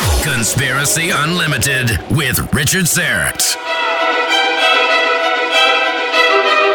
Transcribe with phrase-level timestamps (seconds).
[0.00, 3.56] Conspiracy Unlimited with Richard Syrett.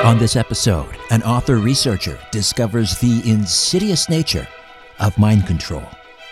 [0.03, 4.47] On this episode, an author researcher discovers the insidious nature
[4.99, 5.83] of mind control.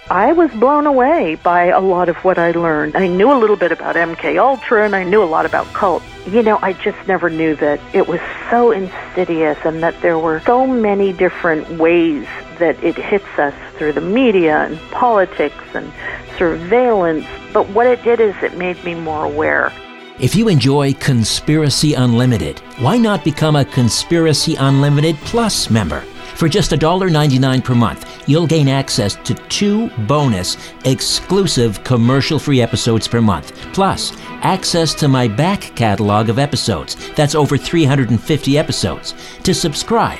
[0.10, 2.96] I was blown away by a lot of what I learned.
[2.96, 6.04] I knew a little bit about MK Ultra and I knew a lot about cult.
[6.28, 10.42] You know, I just never knew that it was so insidious and that there were
[10.42, 12.28] so many different ways
[12.64, 15.92] that it hits us through the media and politics and
[16.38, 17.26] surveillance.
[17.52, 19.70] But what it did is it made me more aware.
[20.18, 26.06] If you enjoy Conspiracy Unlimited, why not become a Conspiracy Unlimited Plus member?
[26.36, 33.10] For just $1.99 per month, you'll gain access to two bonus, exclusive commercial free episodes
[33.10, 36.96] per month, plus access to my back catalog of episodes.
[37.16, 39.14] That's over 350 episodes.
[39.44, 40.20] To subscribe,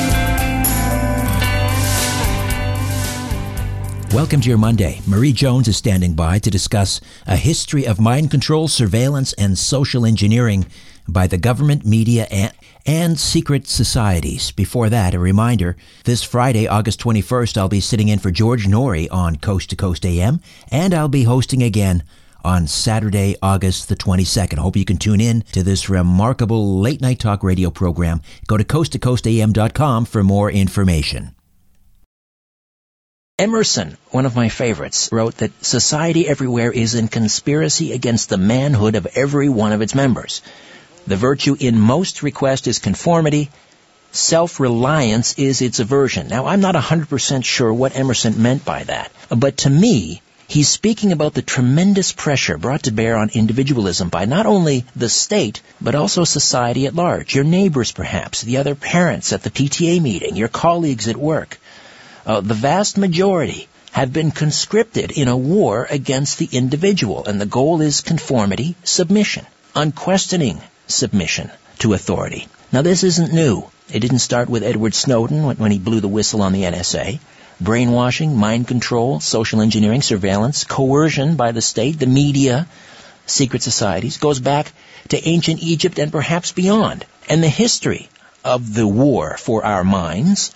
[4.13, 4.99] Welcome to your Monday.
[5.07, 10.05] Marie Jones is standing by to discuss a history of mind control, surveillance, and social
[10.05, 10.65] engineering
[11.07, 12.51] by the government, media, and,
[12.85, 14.51] and secret societies.
[14.51, 19.07] Before that, a reminder this Friday, August 21st, I'll be sitting in for George Noory
[19.09, 22.03] on Coast to Coast AM, and I'll be hosting again
[22.43, 24.57] on Saturday, August the 22nd.
[24.57, 28.21] Hope you can tune in to this remarkable late night talk radio program.
[28.45, 31.33] Go to coasttocoastam.com for more information.
[33.41, 38.93] Emerson, one of my favorites, wrote that society everywhere is in conspiracy against the manhood
[38.93, 40.43] of every one of its members.
[41.07, 43.49] The virtue in most request is conformity.
[44.11, 46.27] Self-reliance is its aversion.
[46.27, 51.13] Now, I'm not 100% sure what Emerson meant by that, but to me, He's speaking
[51.13, 55.95] about the tremendous pressure brought to bear on individualism by not only the state, but
[55.95, 57.33] also society at large.
[57.33, 61.57] Your neighbors, perhaps, the other parents at the PTA meeting, your colleagues at work.
[62.25, 67.45] Uh, the vast majority have been conscripted in a war against the individual, and the
[67.45, 69.45] goal is conformity, submission,
[69.75, 72.47] unquestioning submission to authority.
[72.71, 73.69] Now, this isn't new.
[73.91, 77.19] It didn't start with Edward Snowden when he blew the whistle on the NSA
[77.61, 82.67] brainwashing, mind control, social engineering, surveillance, coercion by the state, the media,
[83.27, 84.73] secret societies, goes back
[85.09, 87.05] to ancient Egypt and perhaps beyond.
[87.29, 88.09] And the history
[88.43, 90.51] of the war for our minds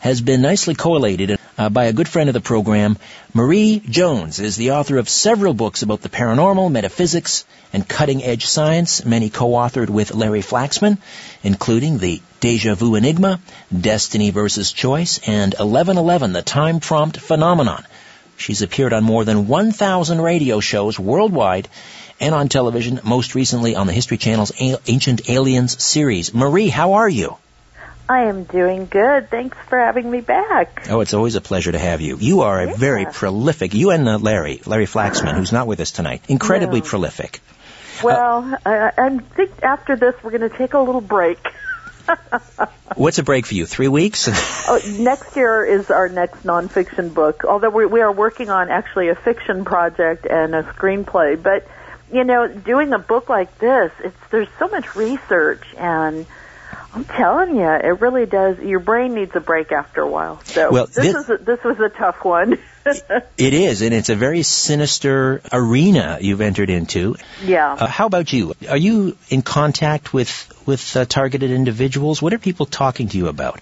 [0.00, 2.96] has been nicely correlated uh, by a good friend of the program.
[3.34, 8.46] Marie Jones is the author of several books about the paranormal, metaphysics, and cutting edge
[8.46, 10.98] science, many co-authored with Larry Flaxman,
[11.42, 13.40] including the Deja Vu Enigma,
[13.78, 17.84] Destiny versus Choice, and 1111, the Time Prompt Phenomenon.
[18.36, 21.68] She's appeared on more than 1,000 radio shows worldwide
[22.20, 26.32] and on television, most recently on the History Channel's Ancient Aliens series.
[26.32, 27.36] Marie, how are you?
[28.08, 29.28] I am doing good.
[29.28, 30.86] Thanks for having me back.
[30.88, 32.16] Oh, it's always a pleasure to have you.
[32.18, 35.90] You are a very prolific, you and uh, Larry, Larry Flaxman, who's not with us
[35.90, 36.86] tonight, incredibly no.
[36.86, 37.40] prolific.
[38.02, 41.38] Well, uh, I, I think after this we're going to take a little break.
[42.96, 43.66] What's a break for you?
[43.66, 44.28] Three weeks?
[44.68, 47.44] oh, next year is our next nonfiction book.
[47.44, 51.68] Although we, we are working on actually a fiction project and a screenplay, but
[52.10, 56.24] you know, doing a book like this, it's there's so much research and
[56.98, 58.58] I'm telling you, it really does.
[58.58, 60.42] Your brain needs a break after a while.
[60.42, 62.58] So well, this, this is a, this was a tough one.
[62.84, 67.14] it is, and it's a very sinister arena you've entered into.
[67.44, 67.72] Yeah.
[67.72, 68.54] Uh, how about you?
[68.68, 72.20] Are you in contact with with uh, targeted individuals?
[72.20, 73.60] What are people talking to you about?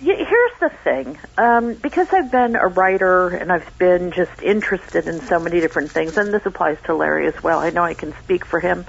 [0.00, 1.18] Yeah, here's the thing.
[1.36, 5.90] Um, because I've been a writer and I've been just interested in so many different
[5.90, 7.58] things, and this applies to Larry as well.
[7.58, 8.86] I know I can speak for him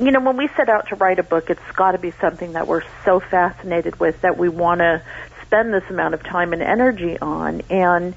[0.00, 2.54] you know, when we set out to write a book, it's got to be something
[2.54, 5.02] that we're so fascinated with that we want to
[5.42, 8.14] spend this amount of time and energy on, and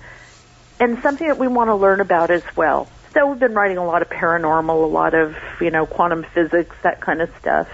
[0.79, 2.89] and something that we want to learn about as well.
[3.13, 6.75] So we've been writing a lot of paranormal, a lot of you know quantum physics,
[6.83, 7.67] that kind of stuff,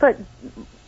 [0.00, 0.18] but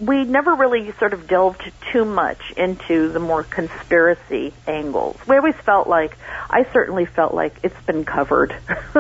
[0.01, 5.17] we never really sort of delved too much into the more conspiracy angles.
[5.27, 6.17] We always felt like,
[6.51, 8.57] I certainly felt like it's been covered.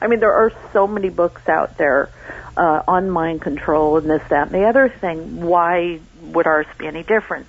[0.00, 2.10] I mean, there are so many books out there
[2.56, 5.42] uh, on mind control and this, that, and the other thing.
[5.42, 7.46] Why would ours be any different?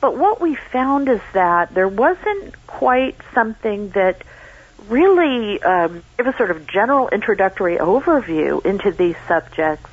[0.00, 4.22] But what we found is that there wasn't quite something that
[4.88, 9.88] really um, gave a sort of general introductory overview into these subjects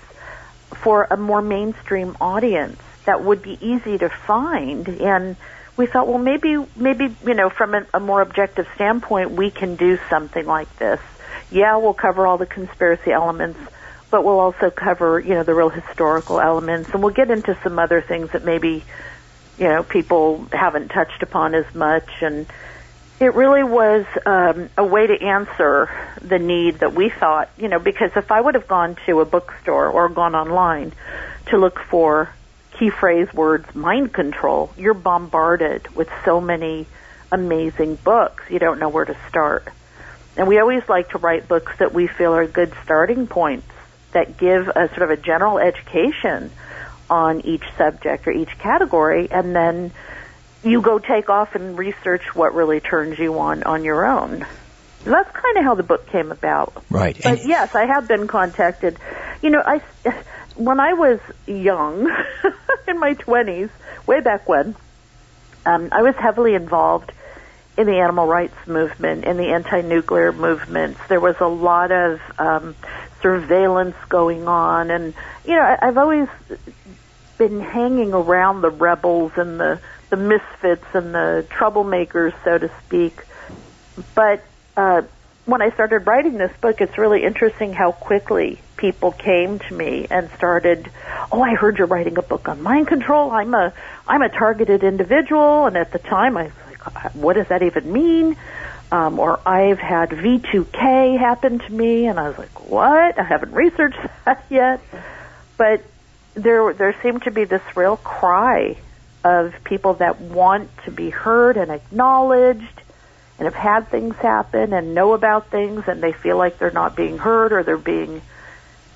[0.76, 4.88] for a more mainstream audience that would be easy to find.
[4.88, 5.36] And
[5.78, 9.76] we thought well maybe maybe you know from a, a more objective standpoint we can
[9.76, 11.00] do something like this.
[11.50, 13.60] Yeah we'll cover all the conspiracy elements
[14.12, 17.80] but we'll also cover, you know, the real historical elements, and we'll get into some
[17.80, 18.84] other things that maybe,
[19.58, 22.10] you know, people haven't touched upon as much.
[22.22, 22.46] And
[23.22, 25.90] it really was um, a way to answer
[26.22, 29.26] the need that we thought, you know, because if I would have gone to a
[29.26, 30.94] bookstore or gone online
[31.48, 32.34] to look for
[32.80, 36.88] key phrase words, mind control, you're bombarded with so many
[37.32, 38.44] amazing books.
[38.50, 39.68] You don't know where to start.
[40.36, 43.68] And we always like to write books that we feel are good starting points
[44.14, 46.50] that give a sort of a general education
[47.10, 49.92] on each subject or each category, and then
[50.64, 54.46] you go take off and research what really turns you on on your own.
[55.04, 56.84] That's kind of how the book came about.
[56.90, 57.16] Right.
[57.22, 58.98] But and yes, I have been contacted.
[59.42, 59.82] You know, I
[60.56, 62.08] when I was young,
[62.88, 63.70] in my twenties,
[64.06, 64.76] way back when,
[65.66, 67.12] um, I was heavily involved
[67.78, 71.00] in the animal rights movement, in the anti-nuclear movements.
[71.08, 72.76] There was a lot of um,
[73.22, 75.14] surveillance going on, and
[75.46, 76.28] you know, I, I've always
[77.38, 79.80] been hanging around the rebels and the
[80.12, 83.18] the misfits and the troublemakers, so to speak.
[84.14, 84.44] But
[84.78, 85.02] uh,
[85.46, 90.08] when I started writing this book, it's really interesting how quickly people came to me
[90.12, 90.92] and started,
[91.32, 93.32] "Oh, I heard you're writing a book on mind control.
[93.32, 93.74] I'm a
[94.08, 97.92] I'm a targeted individual." And at the time, I was like, "What does that even
[97.92, 98.36] mean?"
[98.92, 103.18] Um, or I've had V2K happen to me, and I was like, "What?
[103.18, 104.82] I haven't researched that yet."
[105.58, 105.82] But
[106.34, 108.78] there, there seemed to be this real cry
[109.24, 112.82] of people that want to be heard and acknowledged,
[113.38, 116.96] and have had things happen and know about things, and they feel like they're not
[116.96, 118.22] being heard or they're being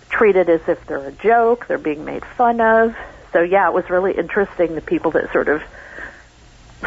[0.10, 2.96] treated as if they're a joke, they're being made fun of.
[3.34, 5.62] So yeah, it was really interesting the people that sort of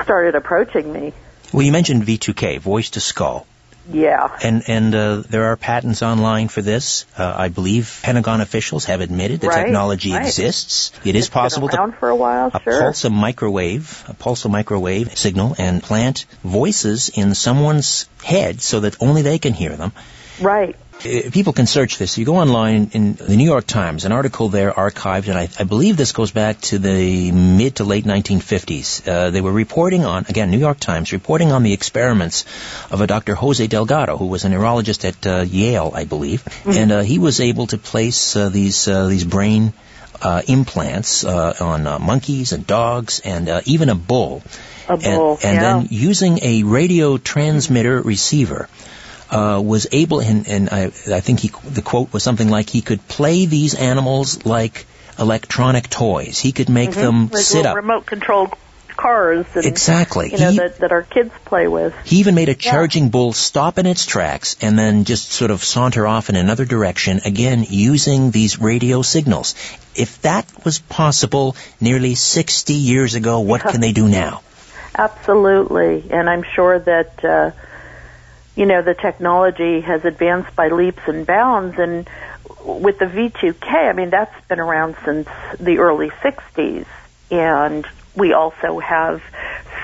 [0.02, 1.12] started approaching me.
[1.52, 3.46] Well, you mentioned V2K, voice to skull.
[3.90, 4.36] Yeah.
[4.42, 7.06] And and uh, there are patents online for this.
[7.16, 10.26] Uh, I believe Pentagon officials have admitted the Right, technology right.
[10.26, 10.92] exists.
[11.04, 12.80] It is It's been possible to for a while, sure.
[12.80, 18.80] pulse a microwave, a pulse a microwave signal, and plant voices in someone's head so
[18.80, 19.92] that only they can hear them.
[20.40, 20.76] Right.
[21.04, 22.18] Uh, People can search this.
[22.18, 25.64] You go online in the New York Times, an article there archived, and I, I
[25.64, 29.06] believe this goes back to the mid to late 1950s.
[29.06, 32.44] Uh, they were reporting on, again, New York Times, reporting on the experiments
[32.90, 33.36] of a Dr.
[33.36, 37.40] Jose Delgado, who was a neurologist at uh, Yale, I believe, and uh, he was
[37.40, 39.72] able to place uh, these uh, these brain
[40.20, 44.42] uh, implants uh, on uh, monkeys and dogs and uh, even a bull.
[44.88, 45.62] A bull, and, and yeah.
[45.62, 48.68] then using a radio transmitter receiver
[49.30, 52.80] uh, was able, and, and I, I think he, the quote was something like he
[52.80, 54.86] could play these animals like
[55.18, 56.38] electronic toys.
[56.38, 57.34] He could make them Mm-hmm.
[57.34, 57.76] like sit up.
[57.76, 58.54] remote controlled
[58.96, 60.30] cars and Exactly.
[60.32, 61.94] you know He- that, that our kids play with.
[62.04, 65.62] He even made a charging bull stop in its tracks and then just sort of
[65.62, 69.54] saunter off in another direction, again using these radio signals.
[69.94, 74.42] If that was possible nearly 60 years ago, what can they do now?
[74.96, 77.50] Absolutely, and I'm sure that uh,
[78.58, 81.78] you know the technology has advanced by leaps and bounds.
[81.78, 82.10] And
[82.64, 85.28] with the V2K, I mean that's been around since
[85.60, 86.86] the early '60s,
[87.30, 87.86] and
[88.16, 89.22] we also have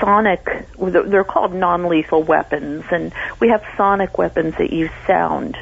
[0.00, 0.66] sonic.
[0.76, 5.56] They're called non-lethal weapons, and we have sonic weapons that use sound.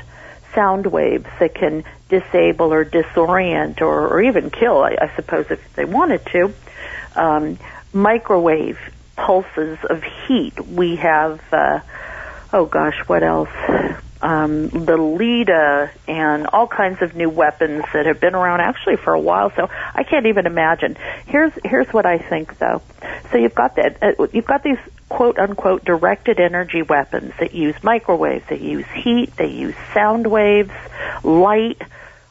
[0.54, 5.61] Sound waves that can disable or disorient or, or even kill, I, I suppose, if
[5.75, 6.52] they wanted to.
[7.16, 7.59] Um,
[7.92, 8.78] microwave
[9.16, 10.59] pulses of heat.
[10.61, 11.81] We have, uh,
[12.52, 13.50] oh gosh, what else?
[14.21, 19.14] Um, the Lita and all kinds of new weapons that have been around actually for
[19.14, 19.50] a while.
[19.56, 20.97] So I can't even imagine.
[21.26, 22.82] Here's here's what I think though.
[23.30, 23.99] So you've got that.
[24.00, 24.78] Uh, you've got these
[25.09, 30.71] quote unquote directed energy weapons that use microwaves, they use heat, they use sound waves,
[31.25, 31.82] light,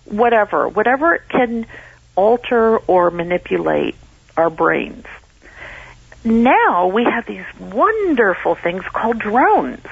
[0.06, 1.66] whatever, whatever can
[2.16, 3.96] alter or manipulate
[4.38, 5.06] our brains
[6.24, 9.86] now we have these wonderful things called drones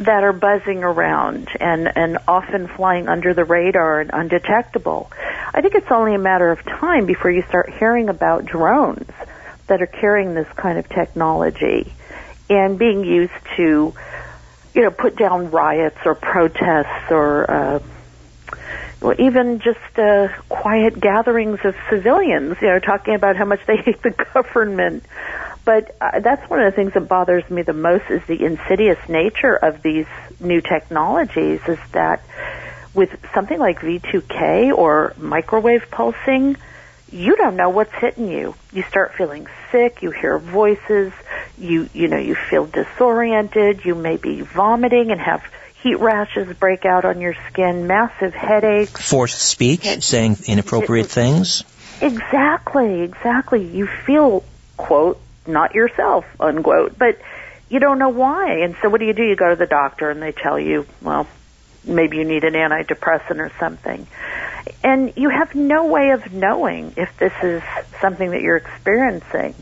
[0.00, 5.10] that are buzzing around and, and often flying under the radar and undetectable.
[5.52, 9.10] I think it's only a matter of time before you start hearing about drones
[9.66, 11.92] that are carrying this kind of technology
[12.48, 13.94] and being used to,
[14.74, 17.80] you know, put down riots or protests or, uh,
[19.00, 23.76] well, even just uh, quiet gatherings of civilians, you know, talking about how much they
[23.76, 25.04] hate the government.
[25.64, 28.98] But uh, that's one of the things that bothers me the most is the insidious
[29.08, 30.06] nature of these
[30.38, 31.60] new technologies.
[31.66, 32.22] Is that
[32.94, 36.56] with something like V2K or microwave pulsing,
[37.10, 38.54] you don't know what's hitting you.
[38.72, 40.02] You start feeling sick.
[40.02, 41.12] You hear voices.
[41.58, 43.84] You you know you feel disoriented.
[43.84, 45.42] You may be vomiting and have
[45.82, 49.08] heat rashes break out on your skin, massive headaches.
[49.08, 51.64] Forced speech, saying inappropriate things.
[52.00, 53.64] Exactly, exactly.
[53.64, 54.44] You feel,
[54.76, 57.18] quote, not yourself, unquote, but
[57.68, 58.60] you don't know why.
[58.60, 59.22] And so what do you do?
[59.22, 61.26] You go to the doctor and they tell you, well,
[61.84, 64.06] maybe you need an antidepressant or something.
[64.82, 67.62] And you have no way of knowing if this is
[68.00, 69.54] something that you're experiencing.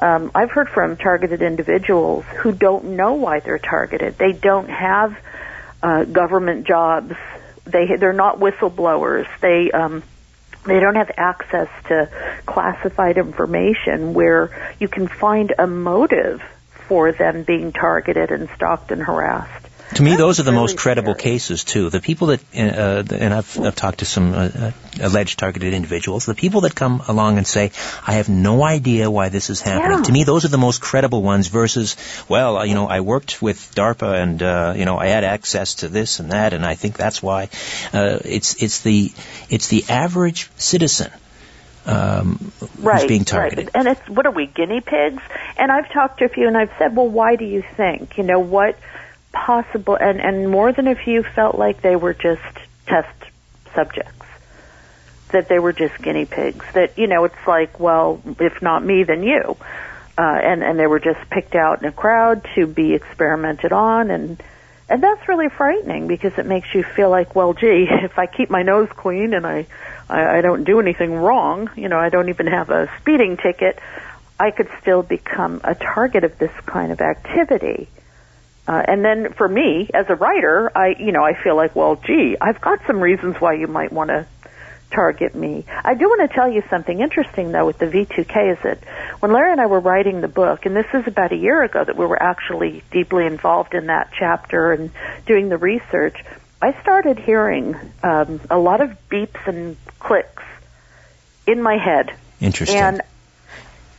[0.00, 4.16] Um, I've heard from targeted individuals who don't know why they're targeted.
[4.16, 5.16] They don't have
[5.82, 7.14] uh, government jobs.
[7.64, 9.26] They they're not whistleblowers.
[9.40, 10.02] They um,
[10.66, 12.08] they don't have access to
[12.46, 16.42] classified information where you can find a motive
[16.88, 19.66] for them being targeted and stalked and harassed.
[19.94, 21.32] To me, those are the most credible scary.
[21.32, 21.90] cases too.
[21.90, 24.70] The people that, uh, and I've, I've talked to some uh, uh,
[25.00, 26.26] alleged targeted individuals.
[26.26, 27.72] The people that come along and say,
[28.06, 30.04] "I have no idea why this is happening." Yeah.
[30.04, 31.48] To me, those are the most credible ones.
[31.48, 31.96] Versus,
[32.28, 35.74] well, uh, you know, I worked with DARPA and uh, you know I had access
[35.76, 37.48] to this and that, and I think that's why.
[37.92, 39.12] Uh, it's it's the
[39.48, 41.10] it's the average citizen
[41.86, 43.70] um, right, being targeted.
[43.74, 43.76] Right.
[43.76, 45.22] And it's what are we guinea pigs?
[45.56, 48.18] And I've talked to a few, and I've said, well, why do you think?
[48.18, 48.78] You know what
[49.32, 49.96] possible?
[49.96, 52.42] And and more than a few felt like they were just
[52.86, 53.16] test
[53.74, 54.26] subjects.
[55.32, 56.64] That they were just guinea pigs.
[56.74, 59.56] That you know, it's like, well, if not me, then you.
[60.18, 64.10] Uh, and and they were just picked out in a crowd to be experimented on,
[64.10, 64.42] and
[64.90, 68.50] and that's really frightening because it makes you feel like, well, gee, if I keep
[68.50, 69.66] my nose clean and I,
[70.08, 73.78] I, I don't do anything wrong, you know, I don't even have a speeding ticket,
[74.38, 77.88] I could still become a target of this kind of activity.
[78.66, 81.96] Uh, and then for me, as a writer, I, you know, I feel like, well,
[81.96, 84.26] gee, I've got some reasons why you might want to
[84.90, 85.64] target me.
[85.84, 88.82] I do want to tell you something interesting though with the V2K is that
[89.20, 91.84] when Larry and I were writing the book, and this is about a year ago
[91.84, 94.90] that we were actually deeply involved in that chapter and
[95.26, 96.16] doing the research,
[96.60, 100.42] I started hearing um, a lot of beeps and clicks
[101.46, 102.12] in my head.
[102.40, 102.78] Interesting.
[102.78, 103.02] And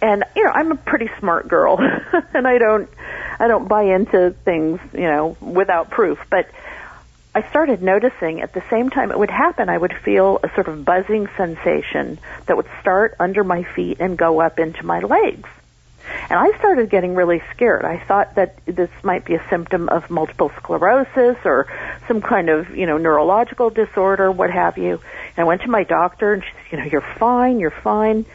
[0.02, 1.78] and you know, I'm a pretty smart girl,
[2.34, 2.90] and I don't
[3.40, 6.50] I don't buy into things you know without proof, but
[7.34, 10.68] I started noticing at the same time it would happen, I would feel a sort
[10.68, 15.48] of buzzing sensation that would start under my feet and go up into my legs.
[16.30, 17.86] And I started getting really scared.
[17.86, 21.68] I thought that this might be a symptom of multiple sclerosis or
[22.08, 25.00] some kind of, you know, neurological disorder, what have you.
[25.36, 28.26] And I went to my doctor and she said, you know, you're fine, you're fine.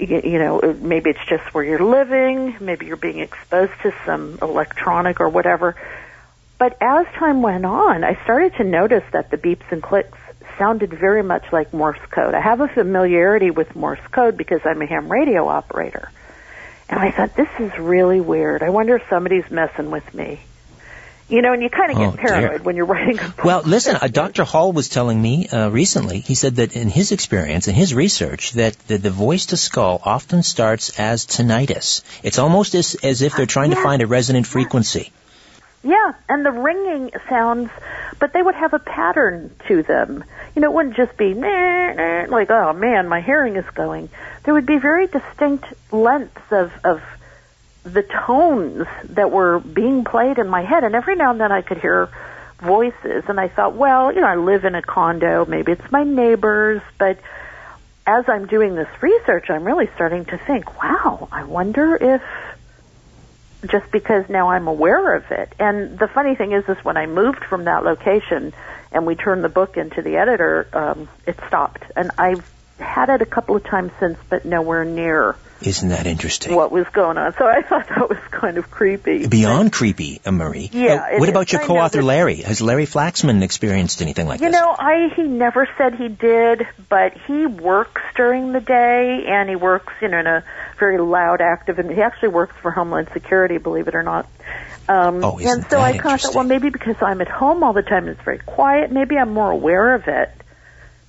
[0.00, 4.38] You, know, uh, maybe it's just where you're living, maybe you're being exposed to some
[4.40, 5.76] electronic or whatever.
[6.58, 10.18] But as time went on, I started to notice that the beeps and clicks
[10.58, 12.34] sounded very much like Morse code.
[12.34, 16.10] I have a familiarity with Morse code because I'm a ham radio operator.
[16.88, 18.62] And I thought, this is really weird.
[18.62, 20.40] I wonder if somebody's messing with me.
[21.30, 22.62] You know, and you kind of get Oh, paranoid dear.
[22.64, 23.44] when you're writing a book.
[23.44, 24.42] Well, listen, uh, Dr.
[24.44, 28.52] Hall was telling me uh, recently, he said that in his experience, in his research,
[28.52, 32.02] that the, the voice to skull often starts as tinnitus.
[32.24, 33.82] It's almost as, as if they're trying to Yeah.
[33.84, 35.12] find a resonant frequency.
[35.84, 37.70] Yeah, and the ringing sounds,
[38.18, 40.24] but they would have a pattern to them.
[40.54, 44.10] You know, it wouldn't just be nah, nah, like, oh man, my hearing is going.
[44.42, 47.02] There would be very distinct lengths of of
[47.82, 51.62] the tones that were being played in my head, and every now and then I
[51.62, 52.10] could hear
[52.58, 56.04] voices, and I thought, well, you know, I live in a condo, maybe it's my
[56.04, 57.18] neighbors, but
[58.06, 62.22] as I'm doing this research, I'm really starting to think, wow, I wonder if
[63.66, 65.52] just because now I'm aware of it.
[65.58, 68.52] And the funny thing is, is when I moved from that location
[68.90, 71.82] and we turned the book into the editor, um, it stopped.
[71.94, 76.54] And I've had it a couple of times since, but nowhere near Isn't that interesting?
[76.54, 77.34] what was going on.
[77.36, 79.26] So I thought that was kind of creepy.
[79.26, 80.70] Beyond creepy, uh, Marie.
[80.72, 81.30] Yeah, Uh, what is.
[81.30, 82.36] about your co-author Larry?
[82.36, 84.46] Has Larry Flaxman experienced anything like that?
[84.46, 84.60] You this?
[84.60, 89.56] know, I he never said he did, but he works during the day and he
[89.56, 90.44] works, you know, in a
[90.78, 94.26] very loud, active, and he actually works for Homeland Security, believe it or not.
[94.88, 97.28] Um, Oh, isn't and so that I kind of thought, well, maybe because I'm at
[97.28, 100.30] home all the time and it's very quiet, maybe I'm more aware of it.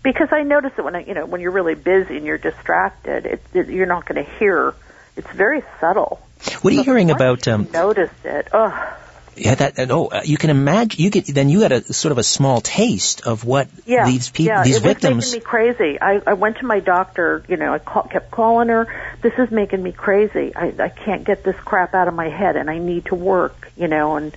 [0.04, 3.26] Because I notice that when I, you know, when you're really busy and you're distracted,
[3.26, 4.74] it, it, you're not going to hear.
[5.16, 6.20] It's very subtle.
[6.62, 7.46] what are you So hearing about?
[7.46, 8.48] you Um, notice it.
[8.52, 8.94] Ugh.
[9.36, 9.92] yeah, that.
[9.92, 11.02] Oh, uh, you can imagine.
[11.02, 14.30] You get then you got a sort of a small taste of what yeah, these
[14.32, 15.26] people, yeah, these it was victims.
[15.32, 16.02] making me crazy.
[16.02, 17.44] I, I went to my doctor.
[17.48, 18.88] You know, I call, kept calling her.
[19.22, 20.56] This is making me crazy.
[20.56, 23.72] I, I can't get this crap out of my head, and I need to work.
[23.78, 24.36] You know, and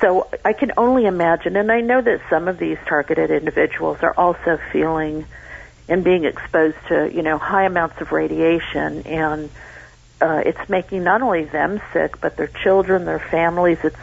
[0.00, 1.56] so I can only imagine.
[1.56, 5.26] And I know that some of these targeted individuals are also feeling
[5.88, 9.50] and being exposed to you know high amounts of radiation and.
[10.22, 13.78] Uh, it's making not only them sick, but their children, their families.
[13.82, 13.96] It's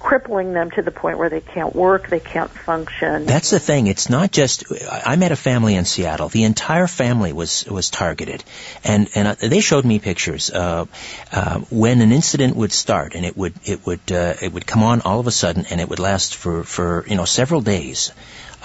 [0.00, 3.26] crippling them to the point where they can't work, they can't function.
[3.26, 3.86] That's the thing.
[3.86, 4.64] It's not just.
[4.90, 6.30] I met a family in Seattle.
[6.30, 8.42] The entire family was was targeted,
[8.82, 10.50] and and uh, they showed me pictures.
[10.50, 10.86] Uh,
[11.32, 14.82] uh, when an incident would start, and it would it would uh, it would come
[14.82, 18.12] on all of a sudden, and it would last for for you know several days.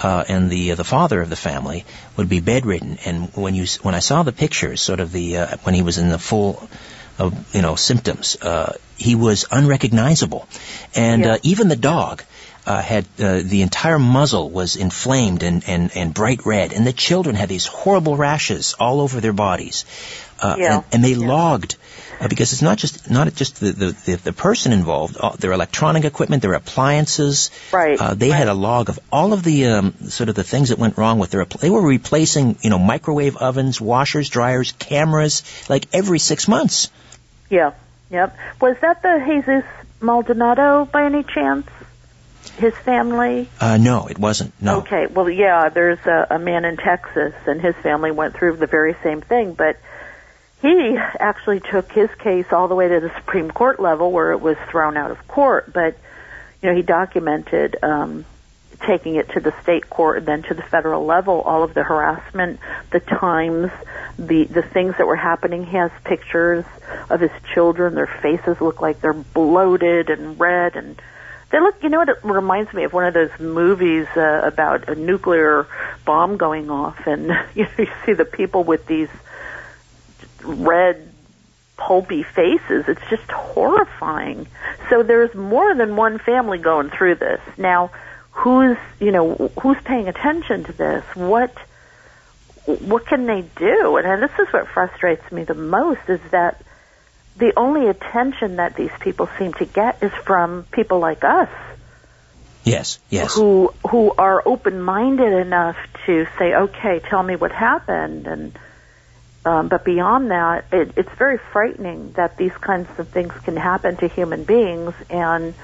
[0.02, 1.84] Uh, and the the father of the family
[2.16, 2.98] would be bedridden.
[3.06, 5.98] And when you when I saw the pictures, sort of the uh, when he was
[5.98, 6.68] in the full
[7.18, 10.46] of you know symptoms, uh, he was unrecognizable,
[10.94, 11.32] and Yeah.
[11.34, 12.22] uh, even the dog
[12.66, 16.92] uh, had uh, the entire muzzle was inflamed and, and, and bright red, and the
[16.92, 19.84] children had these horrible rashes all over their bodies,
[20.40, 20.74] uh, Yeah.
[20.74, 21.28] and, and they Yeah.
[21.28, 21.76] logged.
[22.18, 25.52] Uh, because it's not just not just the the, the, the person involved, uh, their
[25.52, 27.50] electronic equipment, their appliances.
[27.72, 30.70] Right, Uh, they had a log of all of the um, sort of the things
[30.70, 31.44] that went wrong with their.
[31.44, 36.88] They were replacing, you know, microwave ovens, washers, dryers, cameras, like every six months.
[37.50, 37.72] Yeah,
[38.10, 38.36] yep.
[38.60, 39.64] Was that the Jesus
[40.00, 41.66] Maldonado by any chance?
[42.58, 43.48] His family?
[43.60, 44.54] Uh, no, it wasn't.
[44.62, 44.78] No.
[44.78, 48.66] Okay, well, yeah, there's a, a man in Texas, and his family went through the
[48.66, 49.78] very same thing, but
[50.62, 54.40] he actually took his case all the way to the Supreme Court level where it
[54.40, 55.98] was thrown out of court, but,
[56.62, 58.24] you know, he documented, um,
[58.80, 61.82] taking it to the state court and then to the federal level, all of the
[61.82, 62.60] harassment,
[62.90, 63.70] the times,
[64.18, 65.64] the the things that were happening.
[65.64, 66.64] He has pictures
[67.10, 67.94] of his children.
[67.94, 71.00] Their faces look like they're bloated and red, and
[71.50, 71.82] they look.
[71.82, 72.08] You know what?
[72.08, 75.66] It reminds me of one of those movies uh, about a nuclear
[76.04, 79.10] bomb going off, and you know you see the people with these
[80.42, 81.12] red
[81.76, 82.88] pulpy faces.
[82.88, 84.46] It's just horrifying.
[84.90, 87.40] So there's more than one family going through this.
[87.56, 87.90] Now,
[88.36, 91.04] who's, you know, who's paying attention to this?
[91.14, 91.56] What
[92.66, 93.96] what can they do?
[93.96, 96.60] And this is what frustrates me the most is that
[97.36, 101.48] the only attention that these people seem to get is from people like us.
[102.64, 103.34] Yes, yes.
[103.34, 108.58] Who who are open-minded enough to say, "Okay, tell me what happened," and
[109.44, 113.96] um, but beyond that, it, it's very frightening that these kinds of things can happen
[113.98, 115.54] to human beings, and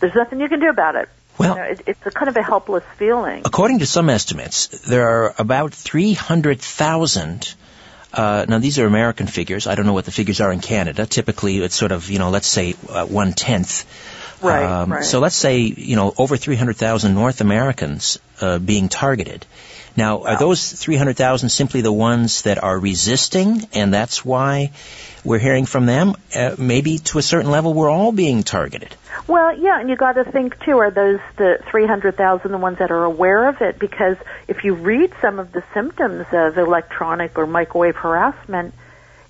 [0.00, 1.08] there's nothing you can do about it.
[1.38, 3.42] Well, you know, it, it's a kind of a helpless feeling.
[3.44, 7.54] According to some estimates, there are about 300,000
[8.12, 9.66] uh, now these are American figures.
[9.66, 11.06] I don't know what the figures are in Canada.
[11.06, 13.84] Typically, it's sort of you know, let's say uh, one tenth.
[14.40, 15.04] Right, um, right.
[15.04, 19.44] So let's say you know over 300,000 North Americans uh, being targeted.
[19.96, 20.26] Now, wow.
[20.26, 24.70] are those 300,000 simply the ones that are resisting, and that's why
[25.24, 26.14] we're hearing from them?
[26.34, 28.94] Uh, maybe to a certain level, we're all being targeted.
[29.26, 32.90] Well, yeah, and you got to think too: are those the 300,000 the ones that
[32.90, 33.78] are aware of it?
[33.78, 34.16] Because
[34.48, 38.74] if you read some of the symptoms of electronic or microwave harassment,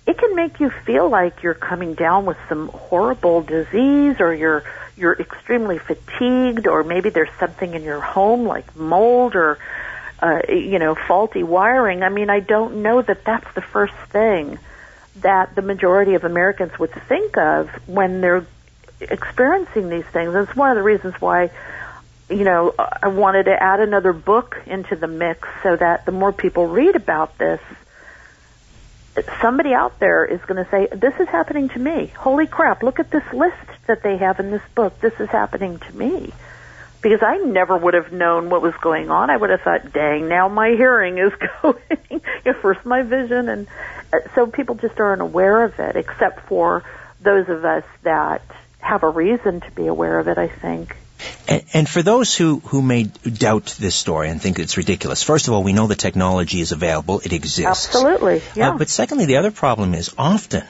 [0.07, 4.65] it can make you feel like you're coming down with some horrible disease, or you're
[4.97, 9.59] you're extremely fatigued, or maybe there's something in your home like mold or
[10.23, 12.03] uh, you know, faulty wiring.
[12.03, 14.59] I mean, I don't know that that's the first thing
[15.17, 18.47] that the majority of Americans would think of when they're
[19.01, 20.35] experiencing these things.
[20.35, 21.51] And it's one of the reasons why,
[22.29, 26.33] you know, I wanted to add another book into the mix so that the more
[26.33, 27.61] people read about this,
[29.41, 32.07] somebody out there is going to say, this is happening to me.
[32.17, 35.01] Holy crap, look at this list that they have in this book.
[35.01, 36.33] This is happening to me
[37.03, 39.31] because I never would have known what was going on.
[39.31, 41.77] I would have thought, dang, now my hearing is going.
[42.63, 43.67] First my vision, and
[44.13, 46.85] uh, so people just aren't aware of it, except for
[47.23, 48.43] those of us that
[48.81, 50.37] have a reason to be aware of it.
[50.37, 50.95] I think.
[51.49, 55.49] And, and, for those who, who may doubt this story and think it's ridiculous, first
[55.49, 57.87] of all, we know the technology is available; it exists.
[57.87, 58.71] Absolutely, yeah.
[58.71, 60.65] Uh, but secondly, the other problem is often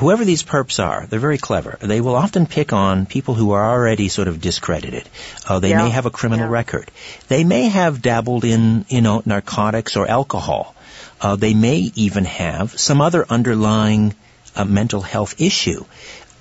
[0.00, 1.76] whoever these perps are, they're very clever.
[1.80, 5.08] They will often pick on people who are already sort of discredited.
[5.46, 5.84] Uh, they yeah.
[5.84, 6.52] may have a criminal yeah.
[6.52, 6.90] record.
[7.28, 10.74] They may have dabbled in, you know, narcotics or alcohol.
[11.20, 14.14] Uh, they may even have some other underlying
[14.56, 15.84] uh, mental health issue.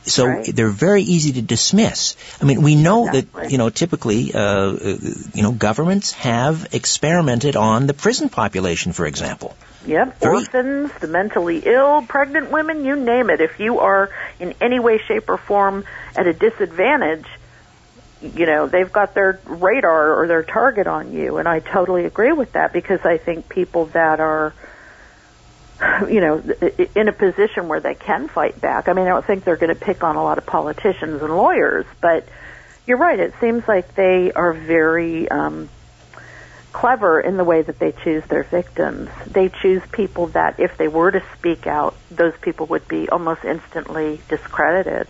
[0.10, 0.46] So right.
[0.56, 2.16] they're very easy to dismiss.
[2.42, 3.44] I mean, we know exactly.
[3.44, 4.98] that you know typically, uh, uh,
[5.34, 9.56] you know, governments have experimented on the prison population, for example.
[9.86, 13.40] Yep, orphans, the mentally ill, pregnant women, you name it.
[13.40, 15.86] If you are in any way, shape, or form
[16.18, 17.26] at a disadvantage,
[18.22, 21.38] you know, they've got their radar or their target on you.
[21.38, 24.54] And I totally agree with that because I think people that are,
[26.10, 26.44] you know,
[26.96, 29.74] in a position where they can fight back, I mean, I don't think they're going
[29.74, 32.28] to pick on a lot of politicians and lawyers, but
[32.86, 33.20] you're right.
[33.20, 35.70] It seems like they are very, um,
[36.72, 39.10] clever in the way that they choose their victims.
[39.28, 43.44] They choose people that, if they were to speak out, those people would be almost
[43.44, 45.10] instantly discredited.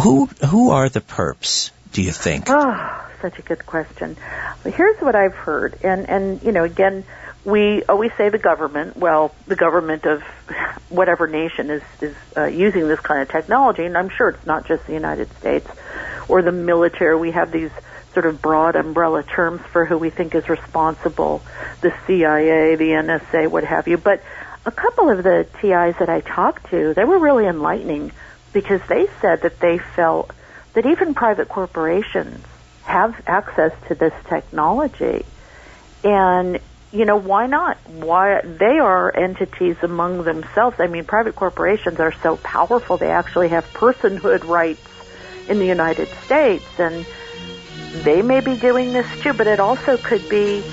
[0.00, 1.70] Who who are the perps?
[1.92, 2.46] Do you think?
[2.48, 4.16] Oh, such a good question.
[4.62, 7.04] Well, here's what I've heard, and and you know, again,
[7.46, 8.96] we always say the government.
[8.96, 10.22] Well, the government of
[10.88, 14.66] whatever nation is is uh, using this kind of technology, and I'm sure it's not
[14.66, 15.68] just the United States
[16.28, 17.16] or the military.
[17.16, 17.70] We have these
[18.12, 21.42] sort of broad umbrella terms for who we think is responsible,
[21.82, 23.96] the CIA, the NSA, what have you.
[23.96, 24.22] But
[24.64, 28.10] a couple of the TIs that I talked to, they were really enlightening
[28.52, 30.32] because they said that they felt
[30.72, 32.44] that even private corporations
[32.84, 35.24] have access to this technology.
[36.02, 36.58] And
[36.96, 37.76] you know, why not?
[37.88, 40.80] Why they are entities among themselves.
[40.80, 44.80] I mean, private corporations are so powerful; they actually have personhood rights
[45.48, 47.06] in the United States, and
[48.04, 50.64] they may be doing this too, but it also could be,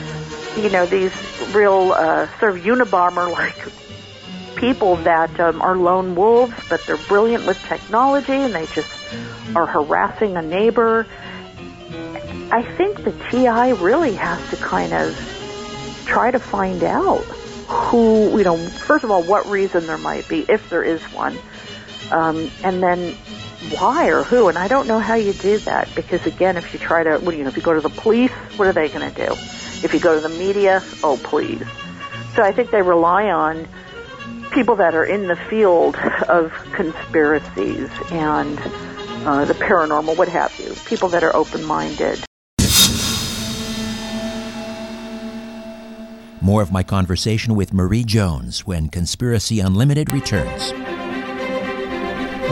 [0.57, 1.13] you know, these
[1.53, 3.55] real uh, sort of Unabomber like
[4.55, 8.89] people that um, are lone wolves, but they're brilliant with technology and they just
[9.55, 11.05] are harassing a neighbor.
[12.51, 15.32] I think the TI really has to kind of
[16.05, 17.23] try to find out
[17.67, 21.37] who, you know, first of all, what reason there might be, if there is one,
[22.11, 23.13] um, and then
[23.77, 24.49] why or who.
[24.49, 27.31] And I don't know how you do that because again, if you try to, what
[27.31, 29.33] do you know, if you go to the police, what are they going to do?
[29.83, 31.65] If you go to the media, oh please.
[32.35, 33.67] So I think they rely on
[34.51, 35.95] people that are in the field
[36.27, 38.59] of conspiracies and
[39.25, 40.75] uh, the paranormal, what have you.
[40.85, 42.25] People that are open-minded.
[46.43, 50.73] More of my conversation with Marie Jones when Conspiracy Unlimited returns.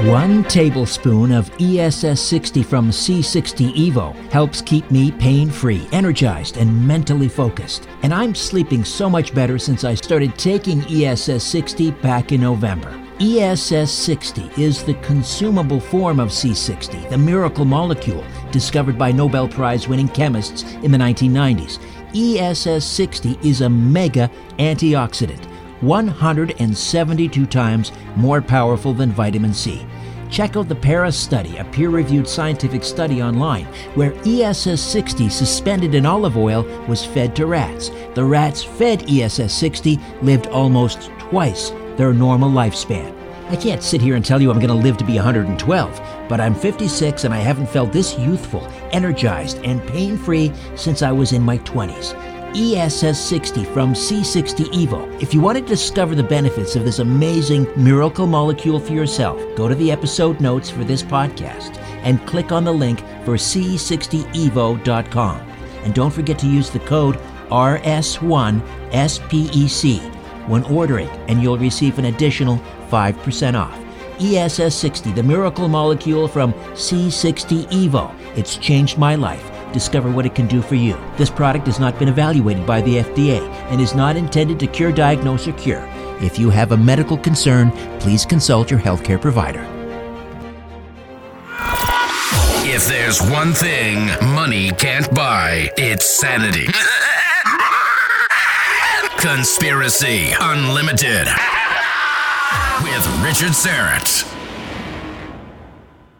[0.07, 6.87] One tablespoon of ESS 60 from C60 Evo helps keep me pain free, energized, and
[6.87, 7.89] mentally focused.
[8.03, 12.97] And I'm sleeping so much better since I started taking ESS 60 back in November.
[13.19, 19.87] ESS 60 is the consumable form of C60, the miracle molecule discovered by Nobel Prize
[19.87, 21.77] winning chemists in the 1990s.
[22.13, 25.45] ESS 60 is a mega antioxidant
[25.81, 29.85] 172 times more powerful than vitamin C.
[30.29, 35.95] Check out the Paris study, a peer reviewed scientific study online, where ESS 60 suspended
[35.95, 37.91] in olive oil was fed to rats.
[38.13, 43.13] The rats fed ESS 60 lived almost twice their normal lifespan.
[43.49, 45.99] I can't sit here and tell you I'm going to live to be 112,
[46.31, 51.11] but I'm 56 and I haven't felt this youthful, energized, and pain free since I
[51.11, 52.15] was in my 20s.
[52.55, 55.21] ESS 60 from C60 Evo.
[55.21, 59.67] If you want to discover the benefits of this amazing miracle molecule for yourself, go
[59.67, 65.37] to the episode notes for this podcast and click on the link for C60Evo.com.
[65.83, 67.17] And don't forget to use the code
[67.49, 72.55] RS1SPEC when ordering, and you'll receive an additional
[72.89, 73.90] 5% off.
[74.21, 78.13] ESS 60, the miracle molecule from C60 Evo.
[78.37, 80.97] It's changed my life discover what it can do for you.
[81.17, 83.39] This product has not been evaluated by the FDA
[83.71, 85.87] and is not intended to cure, diagnose, or cure.
[86.21, 89.65] If you have a medical concern, please consult your healthcare provider.
[92.63, 96.67] If there's one thing money can't buy, it's sanity.
[99.17, 101.27] Conspiracy Unlimited
[102.83, 104.27] with Richard Syrett.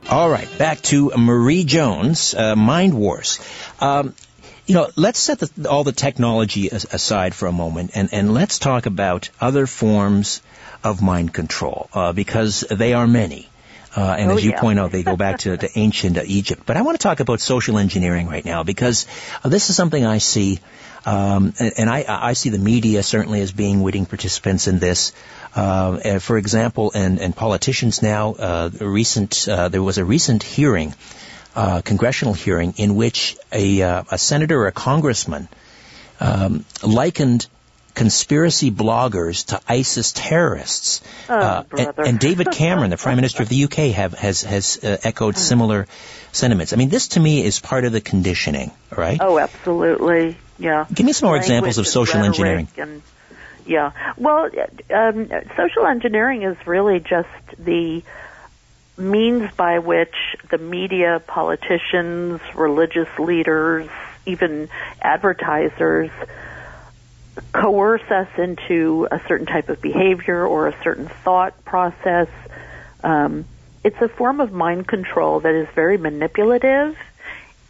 [0.09, 3.39] All right, back to Marie Jones, uh, Mind Wars.
[3.79, 4.13] Um,
[4.65, 8.59] you know, let's set the, all the technology aside for a moment, and, and let's
[8.59, 10.41] talk about other forms
[10.83, 13.47] of mind control uh, because they are many.
[13.95, 14.61] Uh, and oh, as you yeah.
[14.61, 16.63] point out, they go back to, to ancient Egypt.
[16.65, 19.05] But I want to talk about social engineering right now because
[19.43, 20.59] uh, this is something I see,
[21.05, 25.11] um, and, and I, I see the media certainly as being witting participants in this.
[25.53, 30.93] Uh, for example, and, and politicians now, uh, recent, uh, there was a recent hearing,
[31.55, 35.49] uh, congressional hearing, in which a, uh, a senator or a congressman
[36.21, 37.47] um, likened
[37.93, 41.01] conspiracy bloggers to ISIS terrorists.
[41.29, 44.83] Oh, uh, and, and, David Cameron, the Prime Minister of the UK, have, has, has
[44.83, 45.87] uh, echoed similar
[46.31, 46.73] sentiments.
[46.73, 49.19] I mean, this to me is part of the conditioning, right?
[49.21, 50.37] Oh, absolutely.
[50.57, 50.85] Yeah.
[50.93, 52.67] Give me some more examples of social engineering.
[52.77, 53.01] And,
[53.65, 53.91] yeah.
[54.17, 54.49] Well,
[54.93, 58.03] um, social engineering is really just the
[58.97, 60.15] means by which
[60.49, 63.89] the media, politicians, religious leaders,
[64.25, 64.69] even
[65.01, 66.11] advertisers
[67.53, 72.27] coerce us into a certain type of behavior or a certain thought process.
[73.03, 73.45] Um,
[73.83, 76.97] it's a form of mind control that is very manipulative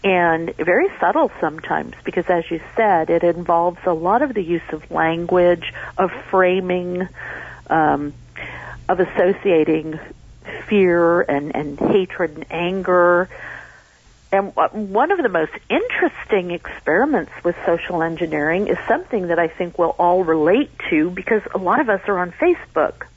[0.04, 4.68] and very subtle sometimes because as you said it involves a lot of the use
[4.72, 7.08] of language of framing
[7.70, 8.12] um,
[8.90, 10.00] of associating
[10.68, 13.30] fear and, and hatred and anger
[14.32, 19.78] and one of the most interesting experiments with social engineering is something that I think
[19.78, 23.08] we'll all relate to because a lot of us are on Facebook.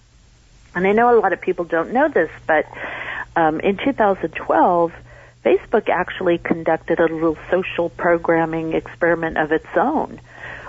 [0.74, 2.66] And I know a lot of people don't know this, but
[3.36, 4.92] um, in 2012,
[5.44, 10.20] Facebook actually conducted a little social programming experiment of its own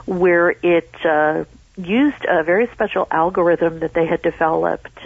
[0.05, 4.99] where it uh, used a very special algorithm that they had developed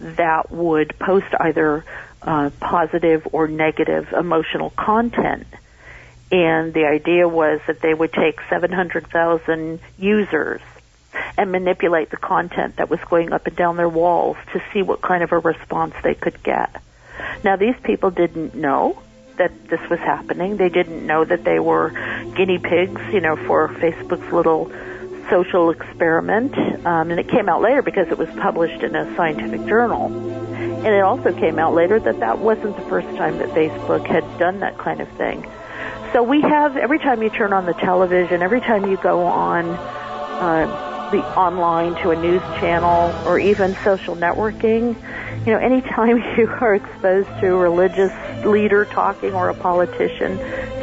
[0.00, 1.84] that would post either
[2.22, 5.46] uh, positive or negative emotional content.
[6.30, 10.60] And the idea was that they would take 700,000 users
[11.36, 15.00] and manipulate the content that was going up and down their walls to see what
[15.00, 16.82] kind of a response they could get.
[17.42, 19.02] Now, these people didn't know
[19.38, 20.56] that this was happening.
[20.56, 21.90] They didn't know that they were
[22.36, 24.70] guinea pigs, you know, for Facebook's little
[25.30, 26.56] social experiment.
[26.86, 30.06] Um, and it came out later because it was published in a scientific journal.
[30.78, 34.22] And it also came out later that that wasn't the first time that Facebook had
[34.38, 35.42] done that kind of thing.
[36.12, 39.66] So we have every time you turn on the television, every time you go on
[39.66, 44.96] uh, the online to a news channel or even social networking,
[45.48, 48.12] you know, anytime you are exposed to a religious
[48.44, 50.36] leader talking or a politician,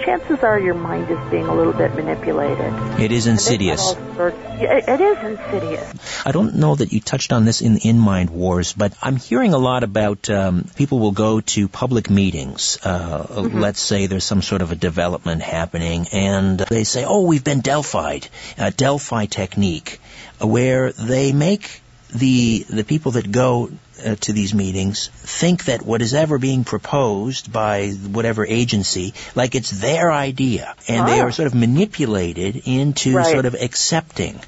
[0.04, 2.74] chances are your mind is being a little bit manipulated.
[3.00, 3.94] It is insidious.
[3.94, 6.26] it is insidious.
[6.26, 9.54] I don't know that you touched on this in in Mind Wars, but I'm hearing
[9.54, 12.80] a lot about um, people will go to public meetings.
[12.84, 13.60] Uh, mm-hmm.
[13.60, 17.62] Let's say there's some sort of a development happening, and they say, "Oh, we've been
[17.62, 20.00] Delphied, uh, Delphi technique,
[20.40, 21.82] where they make
[22.16, 23.70] the the people that go
[24.04, 29.56] uh, to these meetings think that what is ever being proposed by whatever agency, like
[29.56, 31.26] it's their idea, and they Oh.
[31.26, 33.26] are sort of manipulated into Right.
[33.32, 34.40] sort of accepting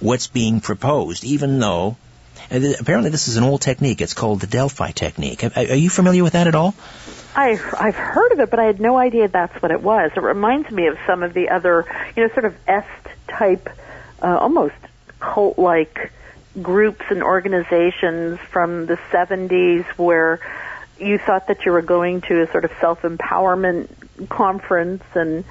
[0.00, 1.96] what's being proposed, even though.
[2.50, 4.02] and th- Apparently, this is an old technique.
[4.02, 5.44] It's called the Delphi technique.
[5.44, 6.74] Are are you familiar with that at all?
[7.34, 10.10] I, I've heard of it, but I had no idea that's what it was.
[10.14, 12.86] It reminds me of some of the other, you know, sort of est
[13.28, 13.68] type,
[14.22, 14.74] uh, almost
[15.20, 16.12] cult like
[16.62, 20.40] groups and organizations from the 70s where
[20.98, 23.88] you thought that you were going to a sort of self empowerment
[24.28, 25.44] conference and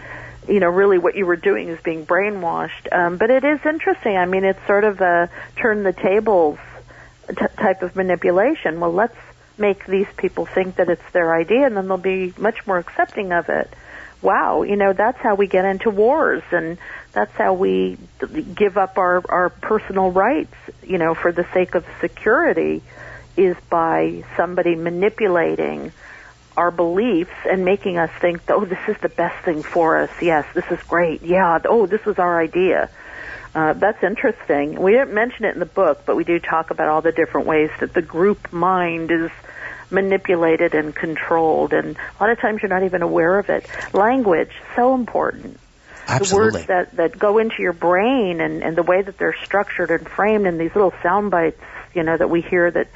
[0.48, 2.92] you know really what you were doing is being brainwashed.
[2.92, 4.18] Um, but it is interesting.
[4.18, 6.60] I mean it's sort of a turn the tables
[7.28, 8.80] t- type of manipulation.
[8.80, 9.18] Well let's
[9.58, 13.34] make these people think that it's their idea and then they'll be much more accepting
[13.34, 13.70] of it.
[14.22, 16.78] Wow you know that's how we get into wars and
[17.13, 17.97] that's how we
[18.56, 22.82] give up our our personal rights you know for the sake of security
[23.38, 25.91] is by somebody manipulating
[26.56, 30.12] our beliefs and making us think, oh, this is the best thing for us.
[30.21, 31.23] Yes, this is great.
[31.23, 32.89] Yeah, oh, this was our idea.
[33.56, 34.80] Uh, that's interesting.
[34.80, 37.47] We didn't mention it in the book, but we do talk about all the different
[37.47, 39.32] ways that the group mind is
[39.91, 43.67] manipulated and controlled, and a lot of times you're not even aware of it.
[43.93, 45.60] Language, so important.
[46.08, 46.50] Absolutely.
[46.50, 49.89] The words that, that go into your brain and, and the way that they're structured
[49.92, 51.62] and framed and these little sound bites,
[51.94, 52.88] you know, that we hear that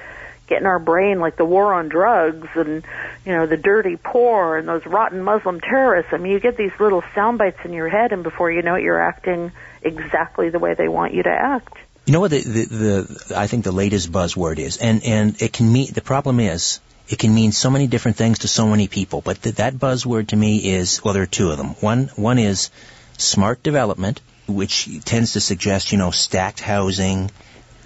[0.47, 2.83] get in our brain like the war on drugs and,
[3.25, 6.13] you know, the dirty poor and those rotten Muslim terrorists.
[6.13, 8.75] I mean, you get these little sound bites in your head and before you know
[8.75, 11.77] it, you're acting exactly the way they want you to act.
[12.05, 15.51] You know what the, the, the I think the latest buzzword is, and and it
[15.51, 18.87] can mean the problem is it can mean so many different things to so many
[18.87, 19.19] people.
[19.19, 21.71] But th- that buzzword to me is well, there are two of them.
[21.81, 22.69] One one is
[23.17, 27.31] smart development, which tends to suggest you know stacked housing,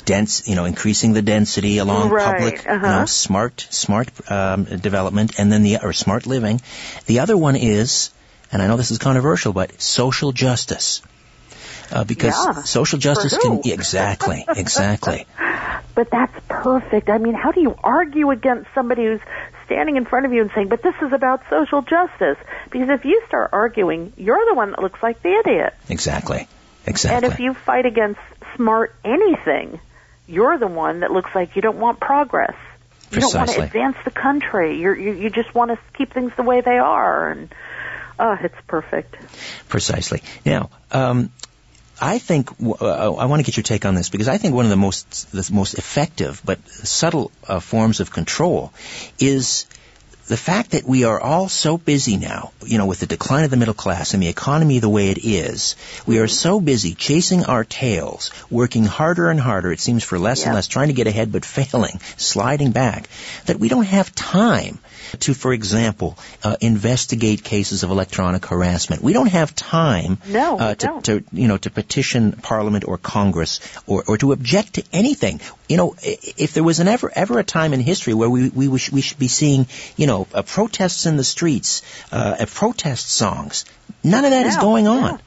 [0.06, 3.00] dense you know increasing the density along Right, public, you uh-huh.
[3.00, 6.62] know smart smart um, development, and then the or smart living.
[7.06, 8.12] The other one is,
[8.52, 11.02] and I know this is controversial, but social justice.
[11.92, 15.26] Uh, because Yeah, social justice can exactly exactly
[15.94, 17.10] But that's perfect.
[17.10, 19.20] I mean, how do you argue against somebody who's
[19.72, 22.38] standing in front of you and saying, but this is about social justice?
[22.70, 25.74] Because if you start arguing, you're the one that looks like the idiot.
[25.90, 26.48] exactly
[26.86, 27.26] Exactly.
[27.26, 28.20] And if you fight against
[28.56, 29.80] smart anything,
[30.28, 32.56] you're the one that looks like you don't want progress.
[33.12, 34.80] You don't want to advance the country.
[34.80, 37.54] You're, you you just want to keep things the way they are, and
[38.18, 39.16] oh, it's perfect.
[39.68, 41.30] precisely now um,
[42.02, 44.66] I think uh, I want to get your take on this because I think one
[44.66, 48.74] of the most the most effective but subtle uh, forms of control
[49.20, 49.68] is
[50.28, 53.52] the fact that we are all so busy now, you know, with the decline of
[53.52, 55.76] the middle class and the economy the way it is,
[56.08, 60.46] we are so busy chasing our tails, working harder and harder, it seems, for less
[60.46, 63.10] and less, trying to get ahead but failing, sliding back,
[63.46, 64.80] that we don't have time
[65.20, 69.02] to, for example, uh, investigate cases of electronic harassment.
[69.02, 71.06] We don't have time No, uh, to, don't.
[71.06, 75.42] to, you know, to petition Parliament or Congress or, or to object to anything.
[75.70, 78.68] You know, if there was an ever, ever a time in history where we, we,
[78.68, 83.10] wish, we should be seeing, you know, uh, protests in the streets, uh, uh, protest
[83.10, 83.66] songs,
[84.04, 85.20] none of that is No, going no.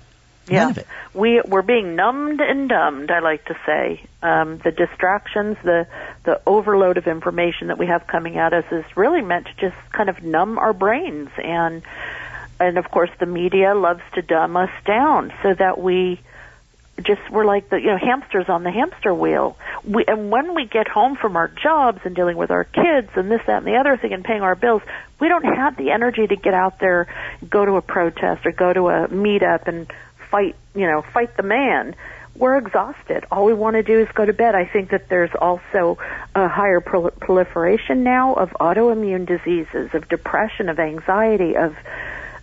[0.47, 0.87] Yeah, None of it.
[1.15, 3.11] we we're being numbed and dumbed.
[3.11, 5.87] I like to say um, the distractions, the
[6.25, 9.77] the overload of information that we have coming at us is really meant to just
[9.93, 11.83] kind of numb our brains, and
[12.61, 16.21] and of course the media loves to dumb us down so that we
[17.03, 19.57] just we're like the you know hamsters on the hamster wheel.
[19.83, 23.31] We and when we get home from our jobs and dealing with our kids and
[23.31, 24.83] this that and the other thing and paying our bills,
[25.19, 27.09] we don't have the energy to get out there,
[27.49, 29.91] go to a protest or go to a meetup and
[30.35, 31.94] fight you know fight the man.
[32.37, 33.25] We're exhausted.
[33.31, 34.57] All we want to do is go to bed.
[34.57, 35.99] I think that there's also
[36.35, 41.77] a higher prol- proliferation now of autoimmune diseases, of depression, of anxiety, of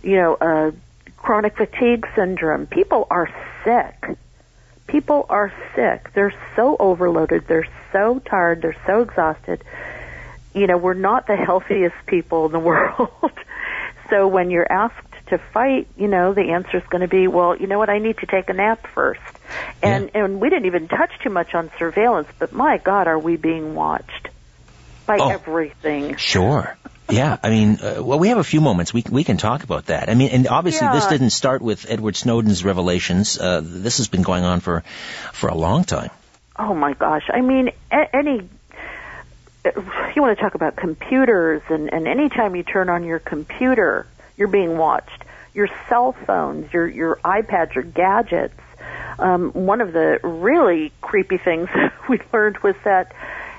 [0.02, 0.70] you know uh,
[1.18, 2.66] chronic fatigue syndrome.
[2.66, 3.28] People are
[3.64, 4.16] sick
[4.92, 6.10] people are sick.
[6.14, 7.46] They're so overloaded.
[7.46, 8.62] They're so tired.
[8.62, 9.64] They're so exhausted.
[10.54, 13.32] You know, we're not the healthiest people in the world.
[14.10, 17.56] so when you're asked to fight, you know, the answer is going to be, well,
[17.56, 17.90] you know what?
[17.90, 19.20] I need to take a nap first.
[19.82, 23.36] And and we didn't even touch too much on surveillance, but my God, are we
[23.36, 24.28] being watched
[25.06, 25.28] by Oh.
[25.28, 26.16] everything?
[26.16, 26.76] Sure.
[27.10, 28.94] Yeah, I mean, uh, well, we have a few moments.
[28.94, 30.08] We we can talk about that.
[30.08, 33.38] I mean, and obviously, this didn't start with Edward Snowden's revelations.
[33.38, 34.82] Uh, this has been going on for
[35.32, 36.10] for a long time.
[36.58, 37.28] Oh my gosh!
[37.28, 38.48] I mean, a- any
[39.64, 44.06] you want to talk about computers, and and anytime you turn on your computer,
[44.36, 45.21] you're being watched.
[45.54, 48.58] Your cell phones, your your iPads, your gadgets.
[49.18, 51.68] um, one of the really creepy things
[52.08, 53.12] we learned was that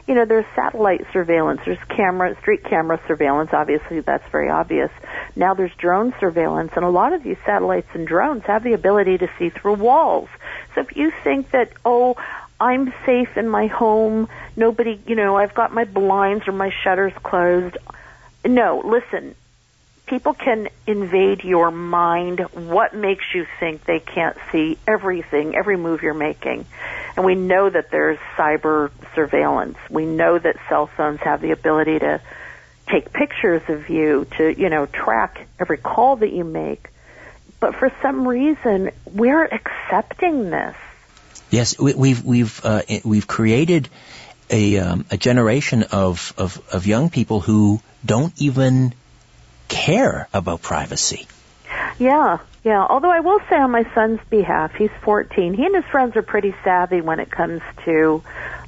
[0.07, 4.91] you know, there's satellite surveillance, there's camera, street camera surveillance, obviously that's very obvious.
[5.35, 9.19] Now there's drone surveillance, and a lot of these satellites and drones have the ability
[9.19, 10.27] to see through walls.
[10.75, 12.17] So if you think that, oh,
[12.59, 14.27] I'm safe in my home,
[14.57, 17.77] nobody, you know, I've got my blinds or my shutters closed.
[18.45, 19.35] No, listen,
[20.13, 22.39] people can invade your mind.
[22.53, 26.67] What makes you think they can't see everything, every move you're making?
[27.15, 29.79] And we know that there's cyber surveillance.
[29.89, 32.21] We know that cell phones have the ability to
[32.87, 36.89] take pictures of you, to, you know, track every call that you make.
[37.59, 40.75] But for some reason, we're accepting this.
[41.49, 43.89] Yes, we, we've we've uh, we've created
[44.51, 48.93] a um, a generation of, of of young people who don't even
[49.73, 51.27] care about privacy.
[51.99, 52.85] Yeah, yeah.
[52.87, 55.53] Although I will say on my son's behalf, he's 14.
[55.53, 58.23] He and his friends are pretty savvy when it comes to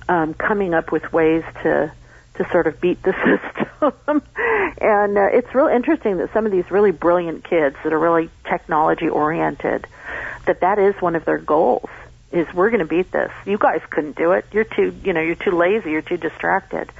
[0.10, 1.92] um, coming up with ways to
[2.36, 3.14] to sort of beat the
[3.84, 4.22] system.
[4.82, 8.30] and uh, it's real interesting that some of these really brilliant kids that are really
[8.44, 9.88] technology oriented,
[10.46, 11.90] that that is one of their goals.
[12.32, 13.32] Is we're going to beat this.
[13.46, 14.46] You guys couldn't do it.
[14.52, 15.92] You're too, you know, you're too lazy.
[15.92, 16.92] You're too distracted.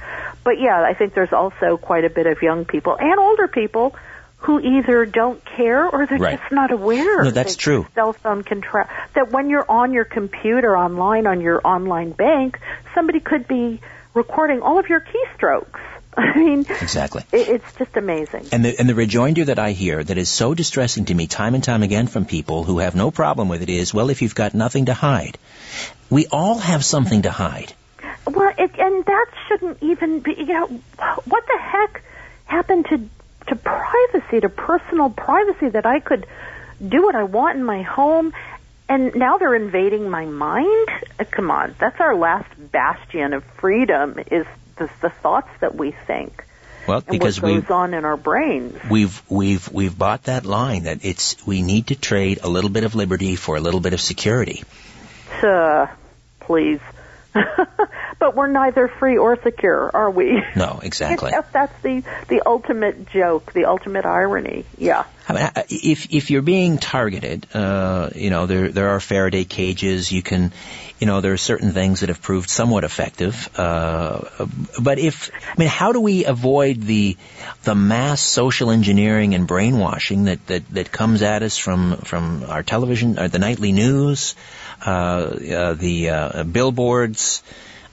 [0.46, 3.96] But yeah, I think there's also quite a bit of young people and older people
[4.36, 6.38] who either don't care or they're right.
[6.38, 7.24] just not aware.
[7.24, 7.84] No, that's true.
[7.96, 12.60] Cell phone can track that when you're on your computer online on your online bank,
[12.94, 13.80] somebody could be
[14.14, 15.80] recording all of your keystrokes.
[16.16, 17.24] I mean, exactly.
[17.32, 18.46] It, it's just amazing.
[18.52, 21.56] And the and the rejoinder that I hear that is so distressing to me time
[21.56, 24.36] and time again from people who have no problem with it is, well, if you've
[24.36, 25.38] got nothing to hide,
[26.08, 27.72] we all have something to hide.
[28.26, 30.34] Well, it, and that shouldn't even be.
[30.38, 32.02] You know, what the heck
[32.44, 33.08] happened to
[33.48, 36.26] to privacy, to personal privacy, that I could
[36.86, 38.32] do what I want in my home,
[38.88, 40.88] and now they're invading my mind.
[41.18, 44.46] Uh, come on, that's our last bastion of freedom is
[44.76, 46.44] the, the thoughts that we think.
[46.86, 48.78] Well, because what goes on in our brains.
[48.88, 52.84] We've we've we've bought that line that it's we need to trade a little bit
[52.84, 54.62] of liberty for a little bit of security.
[55.42, 55.88] Uh,
[56.40, 56.80] please.
[58.18, 60.42] but we're neither free or secure, are we?
[60.54, 61.32] No, exactly.
[61.52, 64.64] That's the the ultimate joke, the ultimate irony.
[64.78, 65.04] Yeah.
[65.28, 70.12] I mean, if if you're being targeted, uh, you know there there are Faraday cages.
[70.12, 70.52] You can,
[71.00, 73.50] you know, there are certain things that have proved somewhat effective.
[73.58, 74.20] Uh,
[74.80, 77.16] but if I mean, how do we avoid the
[77.64, 82.62] the mass social engineering and brainwashing that that that comes at us from from our
[82.62, 84.36] television, or the nightly news,
[84.84, 87.42] uh, uh the uh, billboards?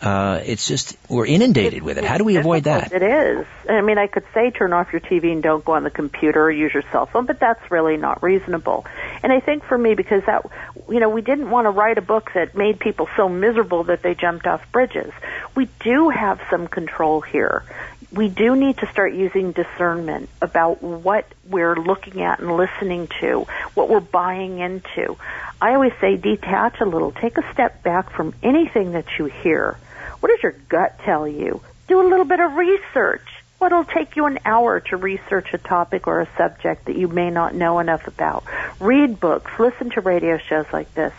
[0.03, 2.03] Uh, it's just we're inundated with it.
[2.03, 2.91] How do we avoid that?
[2.91, 3.45] It is.
[3.69, 6.43] I mean, I could say turn off your TV and don't go on the computer
[6.43, 8.85] or use your cell phone, but that's really not reasonable.
[9.23, 10.45] And I think for me, because that,
[10.89, 14.01] you know, we didn't want to write a book that made people so miserable that
[14.01, 15.13] they jumped off bridges.
[15.55, 17.63] We do have some control here.
[18.11, 23.47] We do need to start using discernment about what we're looking at and listening to,
[23.73, 25.15] what we're buying into.
[25.61, 29.77] I always say detach a little, take a step back from anything that you hear
[30.23, 31.59] what does your gut tell you?
[31.89, 33.27] Do a little bit of research.
[33.57, 37.29] What'll take you an hour to research a topic or a subject that you may
[37.29, 38.45] not know enough about?
[38.79, 41.11] Read books, listen to radio shows like this.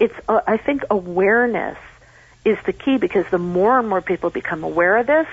[0.00, 1.76] It's, uh, I think awareness
[2.42, 5.28] is the key because the more and more people become aware of this,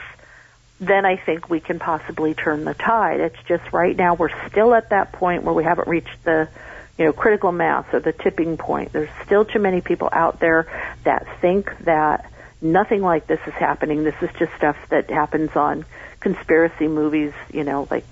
[0.81, 3.21] then I think we can possibly turn the tide.
[3.21, 6.49] It's just right now we're still at that point where we haven't reached the,
[6.97, 8.91] you know, critical mass or the tipping point.
[8.91, 10.67] There's still too many people out there
[11.05, 12.29] that think that
[12.65, 14.03] nothing like this is happening.
[14.03, 15.85] This is just stuff that happens on
[16.19, 18.05] conspiracy movies, you know, like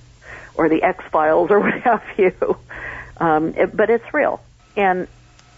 [0.56, 2.58] or the X Files or what have you.
[3.18, 4.42] Um, it, but it's real,
[4.76, 5.08] and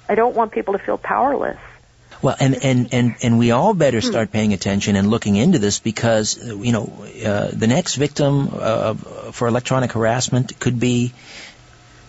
[0.09, 1.59] I don't want people to feel powerless.
[2.21, 4.07] Well, and, and, and, and we all better hmm.
[4.07, 8.93] start paying attention and looking into this because, you know, uh, the next victim uh,
[9.31, 11.13] for electronic harassment could be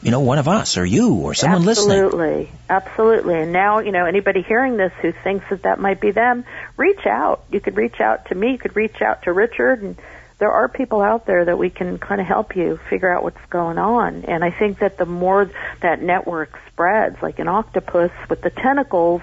[0.07, 2.53] you know, one of us or you or someone absolutely, listening.
[2.69, 3.43] Absolutely, absolutely.
[3.43, 6.45] And now, you know, anybody hearing this who thinks that that might be them,
[6.77, 7.43] reach out.
[7.51, 8.53] You could reach out to me.
[8.53, 9.97] You could reach out to Richard, and
[10.39, 13.45] there are people out there that we can kind of help you figure out what's
[13.51, 14.27] going on.
[14.27, 15.51] And I think that the more
[15.81, 19.23] that network spreads, like an octopus with the tentacles,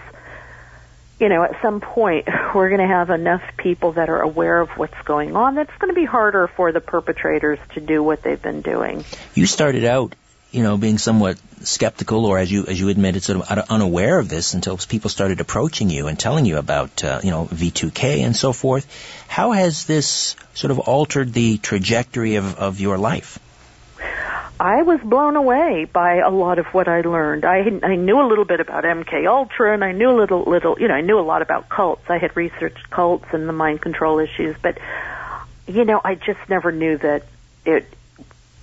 [1.18, 4.72] you know, at some point we're going to have enough people that are aware of
[4.72, 5.56] what's going on.
[5.56, 9.06] That's going to be harder for the perpetrators to do what they've been doing.
[9.34, 10.16] You started out
[10.54, 14.30] you know, being somewhat skeptical or as you, as you admitted, sort of unaware of
[14.30, 18.36] this until people started approaching you and telling you about, uh, you know, V2K and
[18.36, 18.86] so forth.
[19.28, 23.40] How has this sort of altered the trajectory of, of your life?
[24.60, 27.44] I was blown away by a lot of what I learned.
[27.44, 30.80] I I knew a little bit about MK Ultra, and I knew a little little
[30.80, 32.04] you know I knew a lot about cults.
[32.08, 34.78] I had researched cults and the mind control issues, but
[35.68, 37.24] you know I just never knew that
[37.66, 37.88] it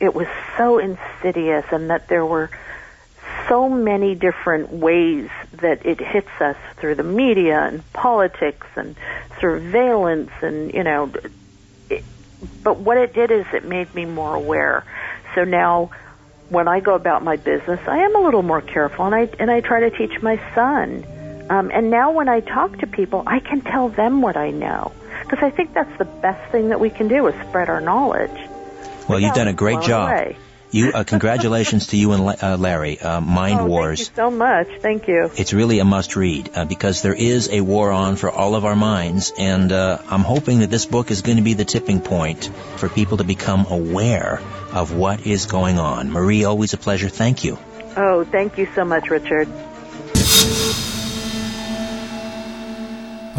[0.01, 0.27] it was
[0.57, 2.51] so insidious and that there were
[3.49, 8.97] so many different ways that it hits us through the media and politics and
[9.41, 11.13] surveillance and you know
[11.91, 12.03] it,
[12.63, 14.85] but what it did is it made me more aware.
[15.35, 15.91] So now
[16.49, 19.51] when I go about my business I am a little more careful and I and
[19.51, 21.05] I try to teach my son.
[21.51, 24.93] Um, and now when I talk to people I can tell them what I know.
[25.23, 28.50] Because I think that's the best thing that we can do is spread our knowledge
[29.11, 30.11] well, you've done a great job.
[30.11, 30.37] Away.
[30.73, 33.01] You, uh, congratulations to you and uh, Larry.
[33.01, 34.09] Uh, Mind oh, Wars.
[34.09, 34.69] Thank you so much.
[34.81, 35.31] Thank you.
[35.37, 38.65] It's really a must read uh, because there is a war on for all of
[38.65, 42.01] our minds, and uh, I'm hoping that this book is going to be the tipping
[42.01, 44.41] point for people to become aware
[44.73, 46.13] of what is going on.
[46.13, 47.09] Marie, always a pleasure.
[47.09, 47.59] Thank you.
[47.97, 49.49] Oh, thank you so much, Richard.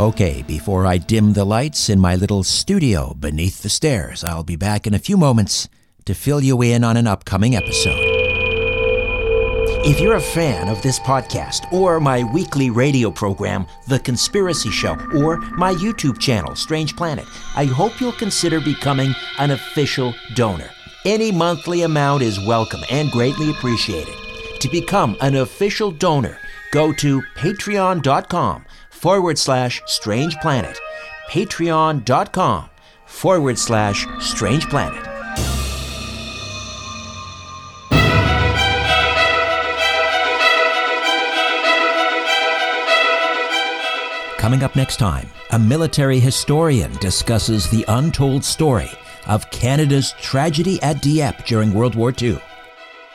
[0.02, 4.56] Okay, before I dim the lights in my little studio beneath the stairs, I'll be
[4.56, 5.70] back in a few moments
[6.06, 8.00] to fill you in on an upcoming episode.
[9.86, 14.98] If you're a fan of this podcast, or my weekly radio program, The Conspiracy Show,
[15.18, 20.72] or my YouTube channel, Strange Planet, I hope you'll consider becoming an official donor.
[21.06, 24.16] Any monthly amount is welcome and greatly appreciated.
[24.62, 26.40] To become an official donor,
[26.72, 28.66] go to patreon.com
[29.02, 30.80] forward slash strange planet.
[31.28, 32.70] Patreon.com
[33.08, 35.04] forward slash strange planet.
[44.38, 48.90] Coming up next time, a military historian discusses the untold story
[49.28, 52.40] of Canada's tragedy at Dieppe during World War II.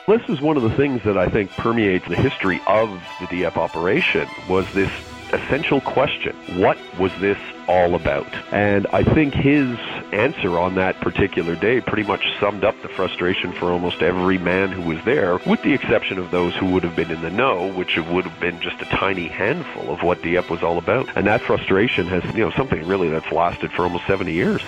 [0.05, 2.89] This is one of the things that I think permeates the history of
[3.21, 4.91] the Dieppe operation was this
[5.37, 6.35] essential question.
[6.59, 8.27] What was this all about?
[8.51, 9.77] And I think his
[10.11, 14.71] answer on that particular day pretty much summed up the frustration for almost every man
[14.71, 17.71] who was there, with the exception of those who would have been in the know,
[17.73, 21.09] which would have been just a tiny handful of what Dieppe was all about.
[21.15, 24.61] And that frustration has, you know, something really that's lasted for almost 70 years.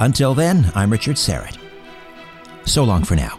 [0.00, 1.56] Until then, I'm Richard Syrett.
[2.64, 3.38] So long for now.